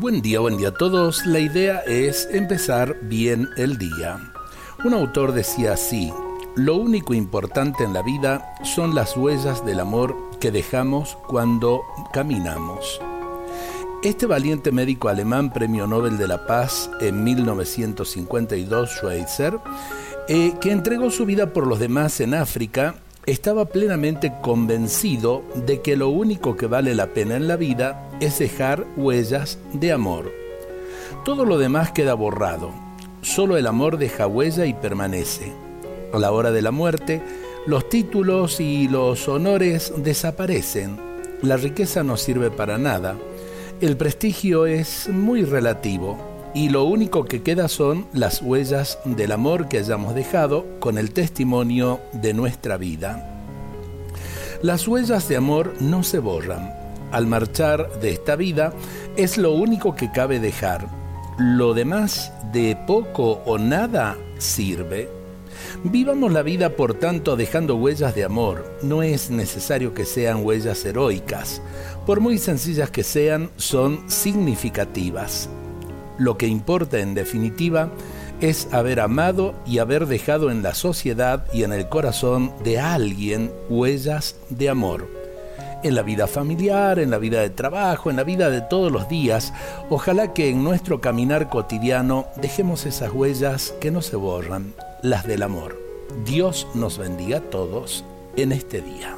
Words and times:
Buen 0.00 0.22
día, 0.22 0.38
buen 0.38 0.56
día 0.56 0.68
a 0.68 0.74
todos. 0.74 1.26
La 1.26 1.40
idea 1.40 1.80
es 1.80 2.28
empezar 2.30 2.96
bien 3.02 3.48
el 3.56 3.78
día. 3.78 4.32
Un 4.84 4.94
autor 4.94 5.32
decía 5.32 5.72
así, 5.72 6.12
lo 6.54 6.76
único 6.76 7.14
importante 7.14 7.82
en 7.82 7.92
la 7.94 8.02
vida 8.02 8.54
son 8.62 8.94
las 8.94 9.16
huellas 9.16 9.66
del 9.66 9.80
amor 9.80 10.14
que 10.38 10.52
dejamos 10.52 11.18
cuando 11.26 11.82
caminamos. 12.12 13.00
Este 14.04 14.26
valiente 14.26 14.70
médico 14.70 15.08
alemán, 15.08 15.52
premio 15.52 15.88
Nobel 15.88 16.16
de 16.16 16.28
la 16.28 16.46
Paz 16.46 16.88
en 17.00 17.24
1952, 17.24 18.90
Schweitzer, 18.98 19.58
eh, 20.28 20.54
que 20.60 20.70
entregó 20.70 21.10
su 21.10 21.26
vida 21.26 21.52
por 21.52 21.66
los 21.66 21.80
demás 21.80 22.20
en 22.20 22.34
África, 22.34 22.94
estaba 23.30 23.66
plenamente 23.66 24.32
convencido 24.40 25.42
de 25.54 25.82
que 25.82 25.96
lo 25.96 26.08
único 26.08 26.56
que 26.56 26.66
vale 26.66 26.94
la 26.94 27.08
pena 27.08 27.36
en 27.36 27.46
la 27.46 27.56
vida 27.56 28.08
es 28.20 28.38
dejar 28.38 28.86
huellas 28.96 29.58
de 29.74 29.92
amor. 29.92 30.32
Todo 31.26 31.44
lo 31.44 31.58
demás 31.58 31.92
queda 31.92 32.14
borrado, 32.14 32.72
solo 33.20 33.58
el 33.58 33.66
amor 33.66 33.98
deja 33.98 34.26
huella 34.26 34.64
y 34.64 34.72
permanece. 34.72 35.52
A 36.14 36.18
la 36.18 36.32
hora 36.32 36.52
de 36.52 36.62
la 36.62 36.70
muerte, 36.70 37.20
los 37.66 37.90
títulos 37.90 38.60
y 38.60 38.88
los 38.88 39.28
honores 39.28 39.92
desaparecen, 39.98 40.96
la 41.42 41.58
riqueza 41.58 42.02
no 42.02 42.16
sirve 42.16 42.50
para 42.50 42.78
nada, 42.78 43.14
el 43.82 43.98
prestigio 43.98 44.64
es 44.64 45.06
muy 45.10 45.44
relativo 45.44 46.37
y 46.58 46.70
lo 46.70 46.82
único 46.82 47.24
que 47.24 47.44
queda 47.44 47.68
son 47.68 48.08
las 48.12 48.42
huellas 48.42 48.98
del 49.04 49.30
amor 49.30 49.68
que 49.68 49.78
hayamos 49.78 50.16
dejado 50.16 50.66
con 50.80 50.98
el 50.98 51.12
testimonio 51.12 52.00
de 52.12 52.34
nuestra 52.34 52.76
vida. 52.76 53.46
Las 54.60 54.88
huellas 54.88 55.28
de 55.28 55.36
amor 55.36 55.74
no 55.78 56.02
se 56.02 56.18
borran. 56.18 56.74
Al 57.12 57.28
marchar 57.28 58.00
de 58.00 58.10
esta 58.10 58.34
vida 58.34 58.72
es 59.16 59.38
lo 59.38 59.52
único 59.52 59.94
que 59.94 60.10
cabe 60.10 60.40
dejar. 60.40 60.88
Lo 61.38 61.74
demás 61.74 62.32
de 62.52 62.76
poco 62.88 63.40
o 63.46 63.56
nada 63.56 64.16
sirve. 64.38 65.08
Vivamos 65.84 66.32
la 66.32 66.42
vida, 66.42 66.70
por 66.70 66.94
tanto, 66.94 67.36
dejando 67.36 67.76
huellas 67.76 68.16
de 68.16 68.24
amor. 68.24 68.68
No 68.82 69.04
es 69.04 69.30
necesario 69.30 69.94
que 69.94 70.04
sean 70.04 70.44
huellas 70.44 70.84
heroicas. 70.84 71.62
Por 72.04 72.18
muy 72.18 72.36
sencillas 72.36 72.90
que 72.90 73.04
sean, 73.04 73.48
son 73.58 74.10
significativas. 74.10 75.48
Lo 76.18 76.36
que 76.36 76.46
importa 76.46 76.98
en 76.98 77.14
definitiva 77.14 77.90
es 78.40 78.72
haber 78.72 79.00
amado 79.00 79.54
y 79.66 79.78
haber 79.78 80.06
dejado 80.06 80.50
en 80.50 80.62
la 80.62 80.74
sociedad 80.74 81.44
y 81.52 81.62
en 81.62 81.72
el 81.72 81.88
corazón 81.88 82.52
de 82.62 82.78
alguien 82.78 83.52
huellas 83.68 84.36
de 84.50 84.68
amor. 84.68 85.08
En 85.84 85.94
la 85.94 86.02
vida 86.02 86.26
familiar, 86.26 86.98
en 86.98 87.10
la 87.10 87.18
vida 87.18 87.40
de 87.40 87.50
trabajo, 87.50 88.10
en 88.10 88.16
la 88.16 88.24
vida 88.24 88.50
de 88.50 88.62
todos 88.62 88.90
los 88.90 89.08
días, 89.08 89.52
ojalá 89.90 90.34
que 90.34 90.50
en 90.50 90.64
nuestro 90.64 91.00
caminar 91.00 91.48
cotidiano 91.48 92.26
dejemos 92.36 92.84
esas 92.84 93.12
huellas 93.12 93.74
que 93.80 93.92
no 93.92 94.02
se 94.02 94.16
borran, 94.16 94.74
las 95.02 95.24
del 95.24 95.44
amor. 95.44 95.80
Dios 96.24 96.66
nos 96.74 96.98
bendiga 96.98 97.38
a 97.38 97.42
todos 97.42 98.04
en 98.36 98.50
este 98.50 98.80
día. 98.80 99.17